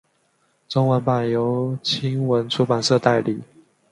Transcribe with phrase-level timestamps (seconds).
[0.67, 3.39] 中文版由青文出版社代理。